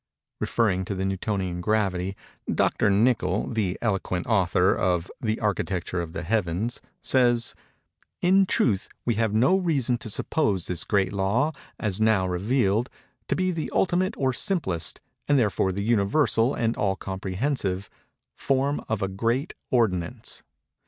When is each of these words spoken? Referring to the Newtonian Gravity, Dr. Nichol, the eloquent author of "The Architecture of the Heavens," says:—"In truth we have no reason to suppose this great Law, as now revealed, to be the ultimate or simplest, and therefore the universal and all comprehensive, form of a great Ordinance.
Referring 0.39 0.83
to 0.85 0.95
the 0.95 1.05
Newtonian 1.05 1.61
Gravity, 1.61 2.17
Dr. 2.51 2.89
Nichol, 2.89 3.45
the 3.45 3.77
eloquent 3.83 4.25
author 4.25 4.73
of 4.73 5.11
"The 5.21 5.39
Architecture 5.39 6.01
of 6.01 6.13
the 6.13 6.23
Heavens," 6.23 6.81
says:—"In 7.03 8.47
truth 8.47 8.89
we 9.05 9.13
have 9.13 9.35
no 9.35 9.55
reason 9.55 9.99
to 9.99 10.09
suppose 10.09 10.65
this 10.65 10.85
great 10.85 11.13
Law, 11.13 11.51
as 11.79 12.01
now 12.01 12.25
revealed, 12.25 12.89
to 13.27 13.35
be 13.35 13.51
the 13.51 13.69
ultimate 13.75 14.15
or 14.17 14.33
simplest, 14.33 14.99
and 15.27 15.37
therefore 15.37 15.71
the 15.71 15.83
universal 15.83 16.55
and 16.55 16.75
all 16.77 16.95
comprehensive, 16.95 17.87
form 18.33 18.81
of 18.89 19.03
a 19.03 19.07
great 19.07 19.53
Ordinance. 19.69 20.41